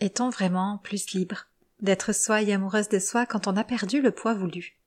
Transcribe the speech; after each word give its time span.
Est-on 0.00 0.30
vraiment 0.30 0.78
plus 0.84 1.10
libre 1.10 1.48
d'être 1.80 2.14
soi 2.14 2.42
et 2.42 2.52
amoureuse 2.52 2.88
de 2.88 2.98
soi 2.98 3.26
quand 3.26 3.48
on 3.48 3.56
a 3.56 3.64
perdu 3.64 4.00
le 4.00 4.12
poids 4.12 4.34
voulu 4.34 4.78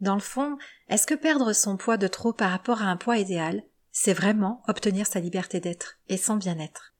Dans 0.00 0.14
le 0.14 0.20
fond, 0.20 0.58
est-ce 0.88 1.06
que 1.06 1.14
perdre 1.14 1.52
son 1.52 1.76
poids 1.76 1.96
de 1.96 2.08
trop 2.08 2.32
par 2.32 2.50
rapport 2.50 2.82
à 2.82 2.86
un 2.86 2.96
poids 2.96 3.18
idéal, 3.18 3.62
c'est 3.92 4.12
vraiment 4.12 4.62
obtenir 4.66 5.06
sa 5.06 5.20
liberté 5.20 5.60
d'être 5.60 5.98
et 6.08 6.16
son 6.16 6.36
bien-être? 6.36 6.94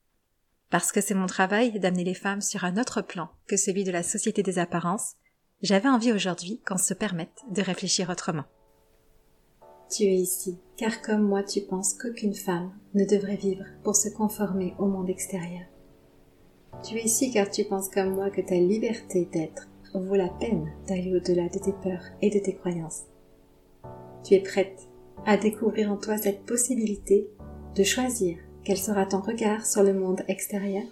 Parce 0.70 0.92
que 0.92 1.00
c'est 1.00 1.14
mon 1.14 1.26
travail 1.26 1.78
d'amener 1.80 2.04
les 2.04 2.14
femmes 2.14 2.40
sur 2.40 2.64
un 2.64 2.76
autre 2.76 3.02
plan 3.02 3.30
que 3.48 3.56
celui 3.56 3.82
de 3.82 3.90
la 3.90 4.04
société 4.04 4.44
des 4.44 4.60
apparences, 4.60 5.14
j'avais 5.60 5.88
envie 5.88 6.12
aujourd'hui 6.12 6.60
qu'on 6.64 6.78
se 6.78 6.94
permette 6.94 7.42
de 7.50 7.62
réfléchir 7.62 8.10
autrement. 8.10 8.44
Tu 9.90 10.04
es 10.04 10.14
ici, 10.14 10.56
car 10.76 11.02
comme 11.02 11.22
moi 11.22 11.42
tu 11.42 11.62
penses 11.62 11.94
qu'aucune 11.94 12.34
femme 12.34 12.72
ne 12.94 13.04
devrait 13.04 13.34
vivre 13.34 13.64
pour 13.82 13.96
se 13.96 14.08
conformer 14.08 14.74
au 14.78 14.86
monde 14.86 15.10
extérieur. 15.10 15.64
Tu 16.82 16.96
es 16.96 17.04
ici 17.04 17.30
car 17.30 17.50
tu 17.50 17.64
penses 17.64 17.90
comme 17.90 18.14
moi 18.14 18.30
que 18.30 18.40
ta 18.40 18.54
liberté 18.54 19.28
d'être 19.30 19.68
vaut 19.92 20.14
la 20.14 20.28
peine 20.28 20.72
d'aller 20.88 21.14
au-delà 21.14 21.48
de 21.48 21.58
tes 21.58 21.72
peurs 21.72 22.04
et 22.22 22.30
de 22.30 22.38
tes 22.38 22.54
croyances. 22.54 23.02
Tu 24.24 24.34
es 24.34 24.40
prête 24.40 24.88
à 25.26 25.36
découvrir 25.36 25.92
en 25.92 25.96
toi 25.96 26.16
cette 26.16 26.46
possibilité 26.46 27.28
de 27.74 27.82
choisir 27.82 28.38
quel 28.64 28.78
sera 28.78 29.04
ton 29.04 29.20
regard 29.20 29.66
sur 29.66 29.82
le 29.82 29.92
monde 29.92 30.22
extérieur, 30.28 30.84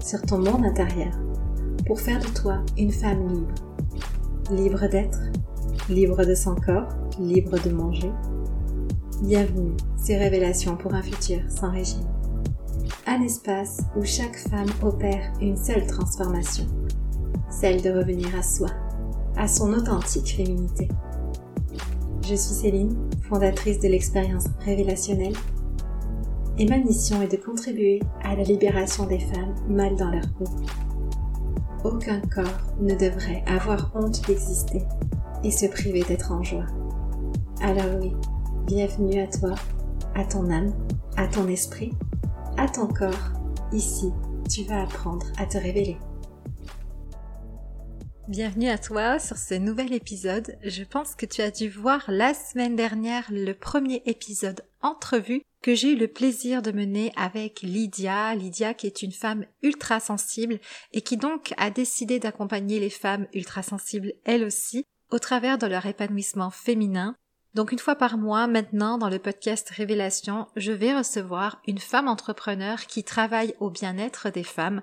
sur 0.00 0.22
ton 0.22 0.38
monde 0.38 0.64
intérieur, 0.64 1.12
pour 1.86 2.00
faire 2.00 2.20
de 2.20 2.40
toi 2.40 2.64
une 2.78 2.92
femme 2.92 3.26
libre. 3.28 3.54
Libre 4.50 4.88
d'être, 4.88 5.18
libre 5.88 6.24
de 6.24 6.34
son 6.34 6.54
corps, 6.54 6.88
libre 7.18 7.58
de 7.64 7.70
manger. 7.70 8.10
Bienvenue, 9.22 9.76
ces 9.96 10.16
révélations 10.16 10.76
pour 10.76 10.94
un 10.94 11.02
futur 11.02 11.40
sans 11.48 11.70
régime 11.70 12.06
un 13.06 13.22
espace 13.22 13.80
où 13.96 14.04
chaque 14.04 14.36
femme 14.36 14.68
opère 14.82 15.32
une 15.40 15.56
seule 15.56 15.86
transformation, 15.86 16.66
celle 17.50 17.82
de 17.82 17.90
revenir 17.90 18.28
à 18.36 18.42
soi, 18.42 18.68
à 19.36 19.48
son 19.48 19.72
authentique 19.72 20.36
féminité. 20.36 20.88
Je 22.22 22.34
suis 22.34 22.54
Céline, 22.54 22.96
fondatrice 23.28 23.80
de 23.80 23.88
l'expérience 23.88 24.46
révélationnelle, 24.60 25.34
et 26.58 26.66
ma 26.66 26.78
mission 26.78 27.20
est 27.22 27.32
de 27.32 27.42
contribuer 27.42 28.00
à 28.22 28.36
la 28.36 28.44
libération 28.44 29.06
des 29.06 29.18
femmes 29.18 29.54
mal 29.68 29.96
dans 29.96 30.10
leur 30.10 30.28
peau. 30.34 30.44
Aucun 31.84 32.20
corps 32.20 32.60
ne 32.80 32.94
devrait 32.94 33.42
avoir 33.46 33.90
honte 33.94 34.24
d'exister 34.26 34.82
et 35.42 35.50
se 35.50 35.66
priver 35.66 36.04
d'être 36.04 36.30
en 36.30 36.42
joie. 36.44 36.66
Alors 37.60 38.00
oui, 38.00 38.12
bienvenue 38.66 39.20
à 39.20 39.26
toi, 39.26 39.54
à 40.14 40.24
ton 40.24 40.48
âme, 40.50 40.72
à 41.16 41.26
ton 41.26 41.48
esprit 41.48 41.92
à 42.56 42.68
ton 42.68 42.86
corps. 42.86 43.32
Ici, 43.72 44.12
tu 44.50 44.64
vas 44.64 44.82
apprendre 44.82 45.26
à 45.38 45.46
te 45.46 45.56
révéler. 45.58 45.96
Bienvenue 48.28 48.68
à 48.68 48.78
toi 48.78 49.18
sur 49.18 49.36
ce 49.36 49.54
nouvel 49.54 49.92
épisode. 49.92 50.56
Je 50.64 50.84
pense 50.84 51.14
que 51.14 51.26
tu 51.26 51.42
as 51.42 51.50
dû 51.50 51.68
voir 51.68 52.04
la 52.08 52.34
semaine 52.34 52.76
dernière 52.76 53.26
le 53.30 53.52
premier 53.52 54.02
épisode 54.06 54.62
entrevue 54.80 55.42
que 55.62 55.74
j'ai 55.74 55.92
eu 55.92 55.96
le 55.96 56.08
plaisir 56.08 56.62
de 56.62 56.72
mener 56.72 57.12
avec 57.16 57.62
Lydia, 57.62 58.34
Lydia 58.34 58.74
qui 58.74 58.86
est 58.86 59.02
une 59.02 59.12
femme 59.12 59.44
ultra 59.62 60.00
sensible 60.00 60.58
et 60.92 61.02
qui 61.02 61.16
donc 61.16 61.54
a 61.56 61.70
décidé 61.70 62.18
d'accompagner 62.18 62.80
les 62.80 62.90
femmes 62.90 63.26
ultra 63.32 63.62
sensibles 63.62 64.12
elles 64.24 64.44
aussi 64.44 64.84
au 65.10 65.18
travers 65.18 65.58
de 65.58 65.66
leur 65.66 65.86
épanouissement 65.86 66.50
féminin 66.50 67.16
donc 67.54 67.70
une 67.70 67.78
fois 67.78 67.96
par 67.96 68.16
mois, 68.16 68.46
maintenant, 68.46 68.96
dans 68.96 69.10
le 69.10 69.18
podcast 69.18 69.68
Révélation, 69.68 70.46
je 70.56 70.72
vais 70.72 70.96
recevoir 70.96 71.60
une 71.66 71.78
femme 71.78 72.08
entrepreneur 72.08 72.86
qui 72.86 73.04
travaille 73.04 73.54
au 73.60 73.68
bien-être 73.68 74.30
des 74.30 74.42
femmes. 74.42 74.82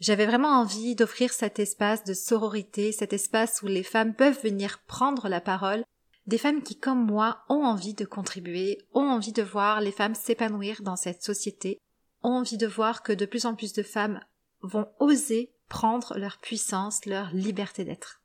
J'avais 0.00 0.26
vraiment 0.26 0.60
envie 0.60 0.94
d'offrir 0.94 1.32
cet 1.32 1.58
espace 1.58 2.04
de 2.04 2.12
sororité, 2.12 2.92
cet 2.92 3.14
espace 3.14 3.62
où 3.62 3.66
les 3.66 3.82
femmes 3.82 4.14
peuvent 4.14 4.42
venir 4.42 4.80
prendre 4.86 5.28
la 5.28 5.40
parole, 5.40 5.82
des 6.26 6.36
femmes 6.36 6.62
qui, 6.62 6.78
comme 6.78 7.06
moi, 7.06 7.42
ont 7.48 7.64
envie 7.64 7.94
de 7.94 8.04
contribuer, 8.04 8.78
ont 8.92 9.08
envie 9.08 9.32
de 9.32 9.42
voir 9.42 9.80
les 9.80 9.92
femmes 9.92 10.14
s'épanouir 10.14 10.82
dans 10.82 10.96
cette 10.96 11.22
société, 11.22 11.80
ont 12.22 12.34
envie 12.34 12.58
de 12.58 12.66
voir 12.66 13.02
que 13.02 13.14
de 13.14 13.24
plus 13.24 13.46
en 13.46 13.54
plus 13.54 13.72
de 13.72 13.82
femmes 13.82 14.20
vont 14.60 14.88
oser 14.98 15.54
prendre 15.70 16.18
leur 16.18 16.36
puissance, 16.38 17.06
leur 17.06 17.32
liberté 17.32 17.84
d'être. 17.84 18.19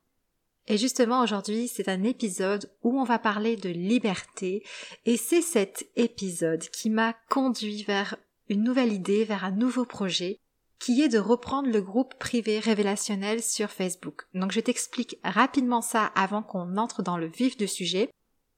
Et 0.67 0.77
justement 0.77 1.21
aujourd'hui 1.21 1.67
c'est 1.67 1.89
un 1.89 2.03
épisode 2.03 2.71
où 2.83 2.99
on 2.99 3.03
va 3.03 3.19
parler 3.19 3.55
de 3.55 3.69
liberté 3.69 4.63
et 5.05 5.17
c'est 5.17 5.41
cet 5.41 5.87
épisode 5.95 6.63
qui 6.69 6.89
m'a 6.89 7.13
conduit 7.29 7.83
vers 7.83 8.17
une 8.49 8.63
nouvelle 8.63 8.93
idée, 8.93 9.25
vers 9.25 9.43
un 9.43 9.51
nouveau 9.51 9.85
projet 9.85 10.39
qui 10.79 11.01
est 11.01 11.09
de 11.09 11.19
reprendre 11.19 11.69
le 11.69 11.81
groupe 11.81 12.15
privé 12.15 12.59
révélationnel 12.59 13.41
sur 13.41 13.69
Facebook. 13.69 14.23
Donc 14.33 14.51
je 14.51 14.59
t'explique 14.59 15.17
rapidement 15.23 15.81
ça 15.81 16.05
avant 16.15 16.43
qu'on 16.43 16.77
entre 16.77 17.01
dans 17.01 17.17
le 17.17 17.27
vif 17.27 17.57
du 17.57 17.67
sujet. 17.67 18.09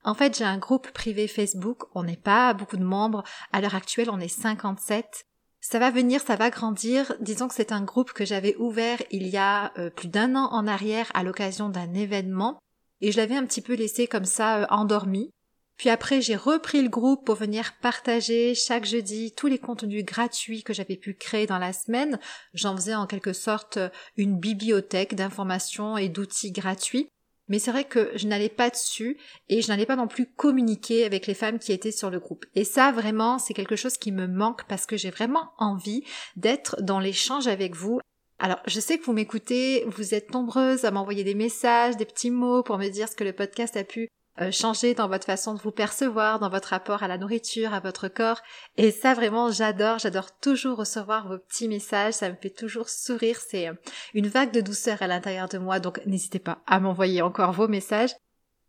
En 0.04 0.14
fait, 0.14 0.38
j'ai 0.38 0.44
un 0.44 0.58
groupe 0.58 0.92
privé 0.92 1.28
Facebook, 1.28 1.84
on 1.94 2.04
n'est 2.04 2.18
pas 2.18 2.54
beaucoup 2.54 2.78
de 2.78 2.84
membres, 2.84 3.24
à 3.52 3.62
l'heure 3.62 3.76
actuelle 3.76 4.10
on 4.10 4.20
est 4.20 4.28
57, 4.28 5.26
ça 5.60 5.80
va 5.80 5.90
venir, 5.90 6.22
ça 6.22 6.36
va 6.36 6.50
grandir. 6.50 7.14
Disons 7.20 7.48
que 7.48 7.56
c'est 7.56 7.72
un 7.72 7.84
groupe 7.84 8.14
que 8.14 8.26
j'avais 8.26 8.56
ouvert 8.58 9.02
il 9.12 9.28
y 9.28 9.38
a 9.38 9.74
euh, 9.78 9.90
plus 9.90 10.08
d'un 10.08 10.36
an 10.36 10.50
en 10.52 10.68
arrière 10.68 11.12
à 11.14 11.24
l'occasion 11.24 11.70
d'un 11.70 11.94
événement 11.94 12.60
et 13.02 13.12
je 13.12 13.18
l'avais 13.18 13.36
un 13.36 13.46
petit 13.46 13.62
peu 13.62 13.74
laissé 13.74 14.08
comme 14.08 14.26
ça 14.26 14.62
euh, 14.62 14.66
endormi. 14.70 15.30
Puis 15.78 15.90
après, 15.90 16.22
j'ai 16.22 16.36
repris 16.36 16.82
le 16.82 16.90
groupe 16.90 17.24
pour 17.24 17.36
venir 17.36 17.74
partager 17.82 18.56
chaque 18.56 18.86
jeudi 18.86 19.34
tous 19.36 19.46
les 19.46 19.60
contenus 19.60 20.04
gratuits 20.04 20.64
que 20.64 20.74
j'avais 20.74 20.96
pu 20.96 21.14
créer 21.14 21.46
dans 21.46 21.60
la 21.60 21.72
semaine. 21.72 22.20
J'en 22.56 22.76
faisais 22.76 22.96
en 22.96 23.06
quelque 23.06 23.34
sorte 23.34 23.78
euh, 23.78 23.90
une 24.16 24.40
bibliothèque 24.40 25.16
d'informations 25.16 25.98
et 25.98 26.10
d'outils 26.10 26.52
gratuits 26.52 27.10
mais 27.48 27.60
c'est 27.60 27.72
vrai 27.72 27.86
que 27.86 28.12
je 28.16 28.28
n'allais 28.28 28.50
pas 28.50 28.70
dessus 28.70 29.18
et 29.50 29.62
je 29.62 29.68
n'allais 29.68 29.86
pas 29.86 29.96
non 29.96 30.08
plus 30.08 30.26
communiquer 30.26 31.06
avec 31.06 31.28
les 31.28 31.34
femmes 31.34 31.60
qui 31.60 31.72
étaient 31.72 31.92
sur 31.92 32.10
le 32.10 32.20
groupe. 32.20 32.46
Et 32.56 32.64
ça, 32.64 32.92
vraiment, 32.92 33.40
c'est 33.40 33.54
quelque 33.54 33.76
chose 33.76 33.98
qui 33.98 34.12
me 34.12 34.28
manque 34.28 34.66
parce 34.68 34.86
que 34.86 34.98
j'ai 34.98 35.10
vraiment 35.10 35.52
envie 35.58 36.04
d'être 36.36 36.82
dans 36.82 37.00
l'échange 37.00 37.48
avec 37.48 37.76
vous. 37.76 38.00
Alors, 38.40 38.60
je 38.68 38.80
sais 38.80 38.98
que 38.98 39.06
vous 39.06 39.14
m'écoutez, 39.14 39.84
vous 39.88 40.14
êtes 40.14 40.32
nombreuses 40.32 40.86
à 40.86 40.92
m'envoyer 40.92 41.24
des 41.24 41.34
messages, 41.34 41.98
des 41.98 42.06
petits 42.06 42.32
mots 42.32 42.62
pour 42.62 42.78
me 42.78 42.88
dire 42.90 43.10
ce 43.10 43.16
que 43.16 43.24
le 43.24 43.34
podcast 43.34 43.76
a 43.78 43.84
pu 43.84 44.10
euh, 44.42 44.52
changer 44.52 44.94
dans 44.94 45.08
votre 45.08 45.26
façon 45.26 45.54
de 45.54 45.60
vous 45.60 45.72
percevoir, 45.72 46.40
dans 46.40 46.50
votre 46.50 46.70
rapport 46.70 47.04
à 47.04 47.08
la 47.08 47.18
nourriture, 47.18 47.74
à 47.74 47.80
votre 47.80 48.08
corps. 48.08 48.42
Et 48.78 48.92
ça 48.92 49.14
vraiment 49.14 49.52
j'adore, 49.52 50.00
j'adore 50.00 50.38
toujours 50.40 50.78
recevoir 50.78 51.28
vos 51.28 51.38
petits 51.38 51.68
messages, 51.68 52.16
ça 52.16 52.30
me 52.30 52.36
fait 52.36 52.50
toujours 52.50 52.90
sourire, 52.90 53.40
c'est 53.40 53.68
euh, 53.68 53.74
une 54.14 54.28
vague 54.28 54.52
de 54.52 54.62
douceur 54.62 55.02
à 55.02 55.08
l'intérieur 55.08 55.50
de 55.50 55.58
moi, 55.58 55.80
donc 55.80 56.00
n'hésitez 56.06 56.40
pas 56.40 56.60
à 56.68 56.80
m'envoyer 56.80 57.22
encore 57.22 57.52
vos 57.52 57.68
messages. 57.68 58.16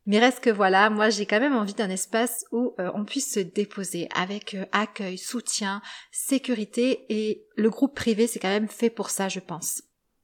Mais 0.07 0.19
reste 0.19 0.41
que 0.41 0.51
voilà, 0.51 0.89
moi 0.89 1.11
j'ai 1.11 1.27
quand 1.27 1.41
même 1.41 1.57
envie 1.57 1.75
d'un 1.75 1.91
espace 1.91 2.47
où 2.51 2.75
euh, 2.81 2.91
on 2.95 3.05
puisse 3.05 3.31
se 3.31 3.41
déposer 3.41 4.09
avec 4.15 4.57
accueil, 4.73 5.19
soutien, 5.19 5.83
sécurité 6.13 7.05
et 7.11 7.45
le 7.57 7.69
groupe 7.69 7.95
privé 7.95 8.27
c'est 8.27 8.39
quand 8.39 8.49
même 8.49 8.69
fait 8.69 8.91
pour 8.91 9.11
ça 9.11 9.29
je 9.29 9.41
pense. 9.41 9.83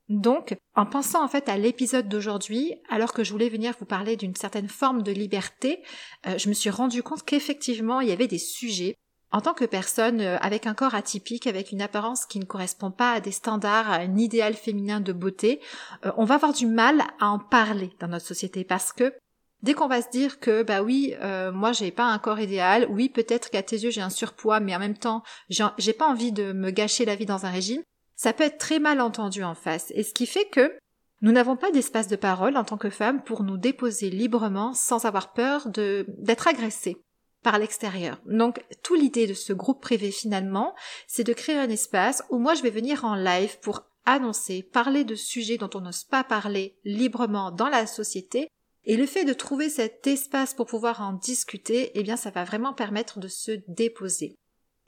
Donc, 0.09 0.57
en 0.75 0.85
pensant 0.85 1.25
en 1.25 1.29
fait 1.29 1.49
à 1.49 1.57
l'épisode 1.57 2.09
d'aujourd'hui, 2.09 2.75
alors 2.91 3.15
que 3.15 3.25
je 3.25 3.33
voulais 3.33 3.49
venir 3.49 3.75
vous 3.79 3.87
parler 3.87 4.17
d'une 4.17 4.35
certaine 4.35 4.69
forme 4.69 5.03
de 5.03 5.13
liberté, 5.13 5.83
euh, 6.27 6.37
je 6.37 6.49
me 6.49 6.55
suis 6.55 6.69
rendu 6.69 7.03
compte 7.03 7.23
qu'effectivement 7.25 8.01
il 8.01 8.09
y 8.09 8.13
avait 8.13 8.29
des 8.29 8.39
sujets 8.39 8.97
en 9.33 9.41
tant 9.41 9.55
que 9.55 9.65
personne 9.65 10.21
euh, 10.21 10.37
avec 10.39 10.67
un 10.67 10.75
corps 10.75 10.95
atypique, 10.95 11.47
avec 11.47 11.73
une 11.73 11.81
apparence 11.81 12.27
qui 12.27 12.39
ne 12.39 12.45
correspond 12.45 12.91
pas 12.91 13.13
à 13.13 13.21
des 13.21 13.33
standards, 13.33 13.91
à 13.91 13.97
un 13.97 14.17
idéal 14.19 14.53
féminin 14.53 15.01
de 15.01 15.13
beauté, 15.15 15.61
euh, 16.05 16.13
on 16.19 16.27
va 16.27 16.35
avoir 16.35 16.53
du 16.53 16.67
mal 16.67 17.03
à 17.19 17.29
en 17.29 17.39
parler 17.39 17.91
dans 17.99 18.09
notre 18.09 18.27
société 18.27 18.63
parce 18.63 18.93
que 18.93 19.15
dès 19.63 19.73
qu'on 19.73 19.89
va 19.89 20.03
se 20.03 20.11
dire 20.11 20.39
que 20.39 20.63
bah 20.63 20.83
oui, 20.83 21.15
moi 21.55 21.73
j'ai 21.73 21.91
pas 21.91 22.05
un 22.05 22.19
corps 22.19 22.39
idéal, 22.39 22.87
oui 22.91 23.09
peut-être 23.09 23.49
qu'à 23.49 23.63
tes 23.63 23.79
yeux 23.79 23.91
j'ai 23.91 24.03
un 24.03 24.11
surpoids, 24.11 24.61
mais 24.61 24.77
en 24.77 24.79
même 24.79 24.99
temps 24.99 25.23
j'ai 25.49 25.95
pas 25.95 26.07
envie 26.07 26.33
de 26.33 26.53
me 26.53 26.71
gâcher 26.71 27.07
la 27.07 27.17
vie 27.17 27.25
dans 27.25 27.47
un 27.47 27.51
régime, 27.51 27.83
ça 28.17 28.33
peut 28.33 28.45
être 28.45 28.59
très 28.59 28.79
mal 28.79 29.01
entendu 29.01 29.43
en 29.43 29.55
face, 29.55 29.93
et 29.95 30.03
ce 30.03 30.15
qui 30.15 30.27
fait 30.27 30.47
que 30.47 30.77
nous 31.23 31.33
n'avons 31.33 31.57
pas 31.57 31.71
d'espace 31.71 32.09
de 32.09 32.17
parole 32.17 32.57
en 32.57 32.65
tant 32.65 32.77
que 32.77 32.91
femmes 32.91 33.23
pour 33.23 33.45
nous 33.45 33.57
déposer 33.57 34.11
librement 34.11 34.75
sans 34.75 35.07
avoir 35.07 35.33
peur 35.33 35.69
d'être 35.69 36.49
agressées 36.49 36.99
par 37.43 37.59
l'extérieur. 37.59 38.21
Donc, 38.27 38.63
toute 38.83 39.01
l'idée 39.01 39.27
de 39.27 39.35
ce 39.35 39.53
groupe 39.53 39.81
privé 39.81 40.11
finalement, 40.11 40.75
c'est 41.07 41.25
de 41.25 41.33
créer 41.33 41.57
un 41.57 41.71
espace 41.71 42.23
où 42.31 42.39
moi 42.39 42.55
je 42.55 42.63
vais 42.63 42.71
venir 42.71 43.05
en 43.05 43.15
live 43.15 43.59
pour 43.61 43.83
annoncer, 44.07 44.63
parler 44.63 45.05
de 45.05 45.15
sujets 45.15 45.57
dont 45.57 45.71
on 45.75 45.81
n'ose 45.81 46.05
pas 46.05 46.25
parler 46.25 46.77
librement 46.85 47.51
dans 47.51 47.69
la 47.69 47.87
société. 47.87 48.49
Et 48.85 48.97
le 48.97 49.07
fait 49.07 49.25
de 49.25 49.33
trouver 49.33 49.71
cet 49.71 50.07
espace 50.07 50.53
pour 50.53 50.67
pouvoir 50.67 51.01
en 51.01 51.15
discuter, 51.15 51.91
eh 51.95 52.03
bien, 52.03 52.17
ça 52.17 52.31
va 52.31 52.45
vraiment 52.45 52.75
permettre 52.75 53.19
de 53.19 53.29
se 53.29 53.53
déposer. 53.67 54.37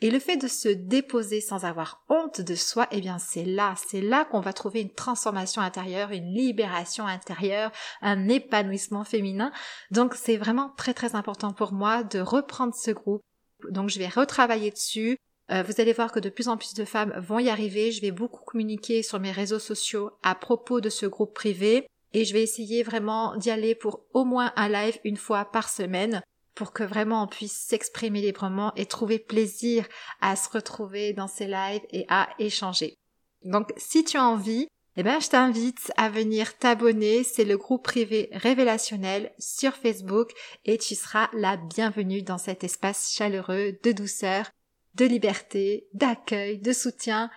Et 0.02 0.10
le 0.10 0.18
fait 0.18 0.36
de 0.36 0.46
se 0.46 0.68
déposer 0.68 1.40
sans 1.40 1.64
avoir 1.64 2.04
honte 2.10 2.42
de 2.42 2.54
soi, 2.54 2.86
eh 2.90 3.00
bien 3.00 3.18
c'est 3.18 3.44
là, 3.44 3.74
c'est 3.88 4.02
là 4.02 4.26
qu'on 4.26 4.40
va 4.40 4.52
trouver 4.52 4.82
une 4.82 4.92
transformation 4.92 5.62
intérieure, 5.62 6.10
une 6.10 6.34
libération 6.34 7.06
intérieure, 7.06 7.72
un 8.02 8.28
épanouissement 8.28 9.04
féminin. 9.04 9.52
Donc 9.90 10.14
c'est 10.14 10.36
vraiment 10.36 10.74
très 10.76 10.92
très 10.92 11.14
important 11.14 11.54
pour 11.54 11.72
moi 11.72 12.04
de 12.04 12.20
reprendre 12.20 12.74
ce 12.74 12.90
groupe. 12.90 13.22
Donc 13.70 13.88
je 13.88 13.98
vais 13.98 14.08
retravailler 14.08 14.70
dessus. 14.70 15.16
Euh, 15.50 15.62
vous 15.62 15.80
allez 15.80 15.94
voir 15.94 16.12
que 16.12 16.20
de 16.20 16.28
plus 16.28 16.48
en 16.48 16.58
plus 16.58 16.74
de 16.74 16.84
femmes 16.84 17.14
vont 17.18 17.38
y 17.38 17.48
arriver. 17.48 17.90
Je 17.90 18.02
vais 18.02 18.10
beaucoup 18.10 18.44
communiquer 18.44 19.02
sur 19.02 19.18
mes 19.18 19.32
réseaux 19.32 19.58
sociaux 19.58 20.10
à 20.22 20.34
propos 20.34 20.82
de 20.82 20.90
ce 20.90 21.06
groupe 21.06 21.34
privé 21.34 21.86
et 22.12 22.24
je 22.24 22.34
vais 22.34 22.42
essayer 22.42 22.82
vraiment 22.82 23.34
d'y 23.36 23.50
aller 23.50 23.74
pour 23.74 24.04
au 24.12 24.24
moins 24.24 24.52
un 24.56 24.68
live 24.68 24.98
une 25.04 25.16
fois 25.16 25.46
par 25.46 25.70
semaine 25.70 26.22
pour 26.56 26.72
que 26.72 26.82
vraiment 26.82 27.22
on 27.22 27.26
puisse 27.28 27.52
s'exprimer 27.52 28.20
librement 28.20 28.72
et 28.74 28.86
trouver 28.86 29.20
plaisir 29.20 29.86
à 30.20 30.34
se 30.34 30.48
retrouver 30.48 31.12
dans 31.12 31.28
ces 31.28 31.46
lives 31.46 31.86
et 31.90 32.06
à 32.08 32.28
échanger. 32.40 32.96
Donc 33.44 33.72
si 33.76 34.02
tu 34.02 34.16
as 34.16 34.24
envie, 34.24 34.66
eh 34.96 35.02
ben, 35.02 35.20
je 35.20 35.28
t'invite 35.28 35.92
à 35.98 36.08
venir 36.08 36.56
t'abonner. 36.56 37.22
C'est 37.22 37.44
le 37.44 37.58
groupe 37.58 37.84
privé 37.84 38.30
révélationnel 38.32 39.32
sur 39.38 39.74
Facebook 39.74 40.32
et 40.64 40.78
tu 40.78 40.94
seras 40.94 41.28
la 41.34 41.58
bienvenue 41.58 42.22
dans 42.22 42.38
cet 42.38 42.64
espace 42.64 43.12
chaleureux 43.12 43.78
de 43.82 43.92
douceur, 43.92 44.50
de 44.94 45.04
liberté, 45.04 45.86
d'accueil, 45.92 46.58
de 46.58 46.72
soutien, 46.72 47.30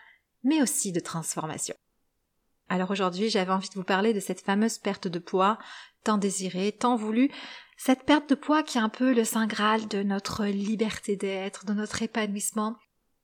mais 0.44 0.62
aussi 0.62 0.94
de 0.94 1.02
transformation. 1.02 1.76
Alors 2.70 2.92
aujourd'hui, 2.92 3.30
j'avais 3.30 3.52
envie 3.52 3.68
de 3.68 3.74
vous 3.74 3.84
parler 3.84 4.14
de 4.14 4.20
cette 4.22 4.42
fameuse 4.42 4.78
perte 4.78 5.10
de 5.10 5.20
poids, 5.20 5.58
tant 6.06 6.18
désirée, 6.18 6.72
tant 6.72 6.96
voulue, 6.96 7.30
cette 7.82 8.04
perte 8.04 8.30
de 8.30 8.36
poids 8.36 8.62
qui 8.62 8.78
est 8.78 8.82
un 8.82 8.90
peu 8.90 9.14
le 9.14 9.24
saint 9.24 9.48
graal 9.48 9.88
de 9.88 10.04
notre 10.04 10.46
liberté 10.46 11.16
d'être, 11.16 11.66
de 11.66 11.72
notre 11.72 12.04
épanouissement. 12.04 12.76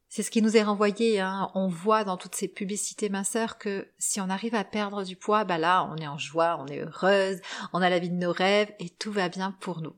C'est 0.07 0.23
ce 0.23 0.31
qui 0.31 0.41
nous 0.41 0.55
est 0.55 0.63
renvoyé, 0.63 1.19
hein. 1.19 1.51
on 1.55 1.67
voit 1.67 2.05
dans 2.05 2.15
toutes 2.15 2.35
ces 2.35 2.47
publicités 2.47 3.09
minceurs 3.09 3.57
que 3.57 3.85
si 3.97 4.21
on 4.21 4.29
arrive 4.29 4.55
à 4.55 4.63
perdre 4.63 5.03
du 5.03 5.17
poids, 5.17 5.43
bah 5.43 5.57
là, 5.57 5.85
on 5.91 5.97
est 5.97 6.07
en 6.07 6.17
joie, 6.17 6.57
on 6.61 6.67
est 6.67 6.79
heureuse, 6.79 7.41
on 7.73 7.81
a 7.81 7.89
la 7.89 7.99
vie 7.99 8.09
de 8.09 8.15
nos 8.15 8.31
rêves 8.31 8.73
et 8.79 8.89
tout 8.89 9.11
va 9.11 9.27
bien 9.27 9.51
pour 9.59 9.81
nous. 9.81 9.97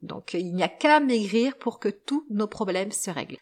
Donc 0.00 0.32
il 0.32 0.54
n'y 0.54 0.62
a 0.62 0.68
qu'à 0.68 1.00
maigrir 1.00 1.58
pour 1.58 1.78
que 1.78 1.90
tous 1.90 2.26
nos 2.30 2.46
problèmes 2.46 2.92
se 2.92 3.10
règlent. 3.10 3.36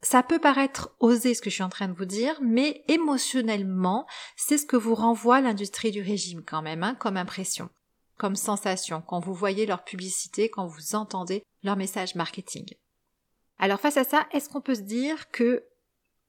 Ça 0.00 0.22
peut 0.22 0.38
paraître 0.38 0.96
osé 0.98 1.34
ce 1.34 1.42
que 1.42 1.50
je 1.50 1.56
suis 1.56 1.62
en 1.62 1.68
train 1.68 1.88
de 1.88 1.96
vous 1.96 2.06
dire, 2.06 2.38
mais 2.40 2.84
émotionnellement, 2.88 4.06
c'est 4.34 4.56
ce 4.56 4.64
que 4.64 4.76
vous 4.76 4.94
renvoie 4.94 5.42
l'industrie 5.42 5.90
du 5.90 6.00
régime 6.00 6.42
quand 6.42 6.62
même, 6.62 6.84
hein, 6.84 6.94
comme 6.94 7.18
impression, 7.18 7.68
comme 8.16 8.36
sensation, 8.36 9.02
quand 9.02 9.20
vous 9.20 9.34
voyez 9.34 9.66
leur 9.66 9.84
publicité, 9.84 10.48
quand 10.48 10.66
vous 10.66 10.94
entendez 10.94 11.42
leur 11.62 11.76
message 11.76 12.14
marketing. 12.14 12.74
Alors 13.58 13.80
face 13.80 13.96
à 13.96 14.04
ça, 14.04 14.26
est-ce 14.32 14.48
qu'on 14.48 14.60
peut 14.60 14.74
se 14.74 14.82
dire 14.82 15.30
que 15.30 15.64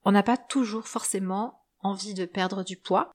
on 0.03 0.11
n'a 0.11 0.23
pas 0.23 0.37
toujours 0.37 0.87
forcément 0.87 1.65
envie 1.81 2.13
de 2.13 2.25
perdre 2.25 2.63
du 2.63 2.77
poids? 2.77 3.11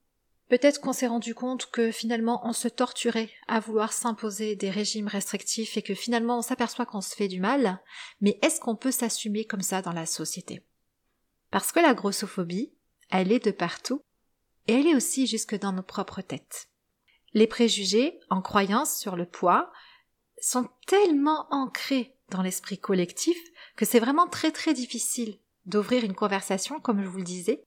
Peut-être 0.49 0.81
qu'on 0.81 0.93
s'est 0.93 1.07
rendu 1.07 1.33
compte 1.33 1.71
que 1.71 1.91
finalement 1.91 2.41
on 2.45 2.53
se 2.53 2.67
torturait 2.67 3.31
à 3.47 3.59
vouloir 3.59 3.93
s'imposer 3.93 4.55
des 4.55 4.69
régimes 4.69 5.07
restrictifs 5.07 5.77
et 5.77 5.81
que 5.81 5.95
finalement 5.95 6.37
on 6.37 6.41
s'aperçoit 6.43 6.85
qu'on 6.85 7.01
se 7.01 7.15
fait 7.15 7.27
du 7.27 7.39
mal, 7.39 7.79
mais 8.21 8.37
est-ce 8.41 8.59
qu'on 8.59 8.75
peut 8.75 8.91
s'assumer 8.91 9.45
comme 9.45 9.61
ça 9.61 9.81
dans 9.81 9.93
la 9.93 10.05
société? 10.05 10.63
Parce 11.49 11.71
que 11.71 11.79
la 11.79 11.93
grossophobie, 11.93 12.73
elle 13.09 13.31
est 13.31 13.43
de 13.43 13.51
partout, 13.51 14.01
et 14.67 14.73
elle 14.73 14.87
est 14.87 14.95
aussi 14.95 15.27
jusque 15.27 15.57
dans 15.57 15.71
nos 15.71 15.83
propres 15.83 16.21
têtes. 16.21 16.69
Les 17.33 17.47
préjugés, 17.47 18.19
en 18.29 18.41
croyance 18.41 18.97
sur 18.97 19.15
le 19.15 19.25
poids, 19.25 19.71
sont 20.39 20.67
tellement 20.87 21.47
ancrés 21.51 22.15
dans 22.29 22.41
l'esprit 22.41 22.77
collectif 22.77 23.37
que 23.75 23.85
c'est 23.85 23.99
vraiment 23.99 24.27
très 24.27 24.51
très 24.51 24.73
difficile 24.73 25.39
d'ouvrir 25.65 26.03
une 26.03 26.15
conversation, 26.15 26.79
comme 26.79 27.01
je 27.01 27.07
vous 27.07 27.19
le 27.19 27.23
disais, 27.23 27.63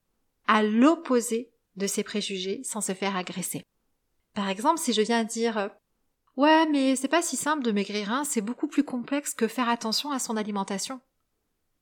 à 0.47 0.63
l'opposé 0.63 1.51
de 1.77 1.87
ses 1.87 2.05
préjugés 2.05 2.63
sans 2.65 2.81
se 2.81 2.93
faire 2.93 3.17
agresser. 3.17 3.63
Par 4.35 4.49
exemple, 4.49 4.79
si 4.79 4.93
je 4.93 5.03
viens 5.03 5.25
dire 5.25 5.71
Ouais, 6.37 6.67
mais 6.67 6.97
c'est 6.97 7.09
pas 7.09 7.23
si 7.23 7.37
simple 7.37 7.63
de 7.63 7.73
maigrir, 7.73 8.13
hein, 8.13 8.25
c'est 8.25 8.43
beaucoup 8.43 8.69
plus 8.69 8.85
complexe 8.85 9.35
que 9.35 9.49
faire 9.49 9.71
attention 9.71 10.11
à 10.11 10.19
son 10.19 10.37
alimentation. 10.37 11.01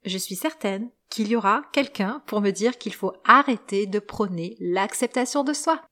Je 0.04 0.18
suis 0.18 0.36
certaine 0.36 0.90
qu'il 1.10 1.28
y 1.28 1.36
aura 1.36 1.62
quelqu'un 1.72 2.22
pour 2.26 2.40
me 2.40 2.50
dire 2.50 2.78
qu'il 2.78 2.94
faut 2.94 3.12
arrêter 3.24 3.86
de 3.86 3.98
prôner 3.98 4.56
l'acceptation 4.60 5.42
de 5.42 5.52
soi 5.52 5.82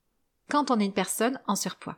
quand 0.51 0.71
on 0.71 0.81
est 0.81 0.87
une 0.87 0.93
personne 0.93 1.41
en 1.47 1.57
surpoids. 1.57 1.97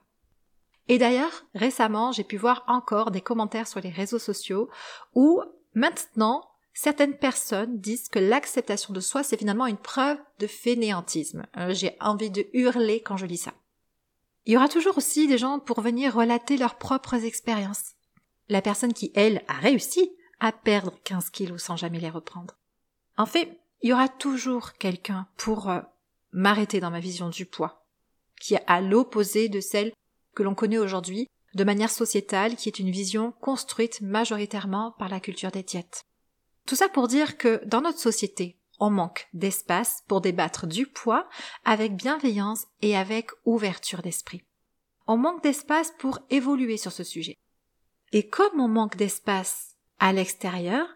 Et 0.88 0.98
d'ailleurs, 0.98 1.44
récemment, 1.54 2.12
j'ai 2.12 2.24
pu 2.24 2.36
voir 2.36 2.64
encore 2.66 3.10
des 3.10 3.22
commentaires 3.22 3.66
sur 3.66 3.80
les 3.80 3.90
réseaux 3.90 4.18
sociaux 4.18 4.68
où 5.14 5.42
maintenant 5.74 6.44
Certaines 6.76 7.16
personnes 7.16 7.78
disent 7.78 8.08
que 8.08 8.18
l'acceptation 8.18 8.92
de 8.92 8.98
soi, 8.98 9.22
c'est 9.22 9.36
finalement 9.36 9.68
une 9.68 9.76
preuve 9.76 10.18
de 10.40 10.48
fainéantisme. 10.48 11.46
Euh, 11.56 11.72
j'ai 11.72 11.96
envie 12.00 12.30
de 12.30 12.46
hurler 12.52 13.00
quand 13.00 13.16
je 13.16 13.26
lis 13.26 13.38
ça. 13.38 13.54
Il 14.44 14.52
y 14.52 14.56
aura 14.56 14.68
toujours 14.68 14.98
aussi 14.98 15.28
des 15.28 15.38
gens 15.38 15.60
pour 15.60 15.80
venir 15.80 16.14
relater 16.14 16.56
leurs 16.56 16.74
propres 16.76 17.24
expériences. 17.24 17.92
La 18.48 18.60
personne 18.60 18.92
qui, 18.92 19.12
elle, 19.14 19.44
a 19.46 19.54
réussi 19.54 20.10
à 20.40 20.50
perdre 20.50 20.98
15 21.04 21.30
kilos 21.30 21.62
sans 21.62 21.76
jamais 21.76 22.00
les 22.00 22.10
reprendre. 22.10 22.56
En 23.16 23.24
fait, 23.24 23.56
il 23.82 23.90
y 23.90 23.92
aura 23.92 24.08
toujours 24.08 24.72
quelqu'un 24.72 25.28
pour 25.36 25.70
euh, 25.70 25.80
m'arrêter 26.32 26.80
dans 26.80 26.90
ma 26.90 27.00
vision 27.00 27.28
du 27.28 27.46
poids, 27.46 27.83
qui 28.44 28.54
est 28.54 28.64
à 28.66 28.82
l'opposé 28.82 29.48
de 29.48 29.60
celle 29.60 29.94
que 30.34 30.42
l'on 30.42 30.54
connaît 30.54 30.76
aujourd'hui 30.76 31.28
de 31.54 31.64
manière 31.64 31.90
sociétale, 31.90 32.56
qui 32.56 32.68
est 32.68 32.78
une 32.78 32.90
vision 32.90 33.32
construite 33.32 34.02
majoritairement 34.02 34.94
par 34.98 35.08
la 35.08 35.18
culture 35.18 35.50
des 35.50 35.62
diètes. 35.62 36.04
Tout 36.66 36.74
ça 36.74 36.90
pour 36.90 37.08
dire 37.08 37.38
que 37.38 37.62
dans 37.64 37.80
notre 37.80 37.98
société, 37.98 38.58
on 38.78 38.90
manque 38.90 39.28
d'espace 39.32 40.02
pour 40.08 40.20
débattre 40.20 40.66
du 40.66 40.86
poids 40.86 41.26
avec 41.64 41.96
bienveillance 41.96 42.66
et 42.82 42.96
avec 42.98 43.30
ouverture 43.46 44.02
d'esprit. 44.02 44.42
On 45.06 45.16
manque 45.16 45.42
d'espace 45.42 45.94
pour 45.98 46.18
évoluer 46.28 46.76
sur 46.76 46.92
ce 46.92 47.04
sujet. 47.04 47.38
Et 48.12 48.28
comme 48.28 48.60
on 48.60 48.68
manque 48.68 48.96
d'espace 48.96 49.76
à 50.00 50.12
l'extérieur, 50.12 50.86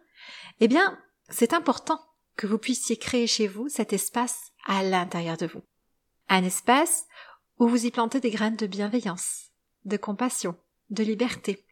eh 0.60 0.68
bien, 0.68 0.98
c'est 1.30 1.54
important 1.54 2.00
que 2.36 2.46
vous 2.46 2.58
puissiez 2.58 2.98
créer 2.98 3.26
chez 3.26 3.48
vous 3.48 3.68
cet 3.70 3.94
espace 3.94 4.50
à 4.66 4.82
l'intérieur 4.82 5.38
de 5.38 5.46
vous. 5.46 5.62
Un 6.28 6.44
espace 6.44 7.06
où 7.58 7.68
vous 7.68 7.86
y 7.86 7.90
plantez 7.90 8.20
des 8.20 8.30
graines 8.30 8.56
de 8.56 8.66
bienveillance, 8.66 9.50
de 9.84 9.96
compassion, 9.96 10.56
de 10.90 11.02
liberté. 11.02 11.64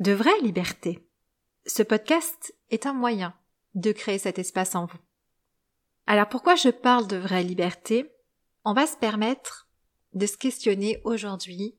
De 0.00 0.12
vraie 0.12 0.40
liberté. 0.40 1.06
Ce 1.66 1.82
podcast 1.82 2.54
est 2.70 2.86
un 2.86 2.94
moyen 2.94 3.34
de 3.74 3.92
créer 3.92 4.18
cet 4.18 4.38
espace 4.38 4.74
en 4.74 4.86
vous. 4.86 4.98
Alors 6.06 6.28
pourquoi 6.28 6.54
je 6.54 6.68
parle 6.68 7.06
de 7.06 7.16
vraie 7.16 7.42
liberté? 7.42 8.10
On 8.64 8.72
va 8.72 8.86
se 8.86 8.96
permettre 8.96 9.68
de 10.14 10.26
se 10.26 10.36
questionner 10.36 11.00
aujourd'hui 11.04 11.76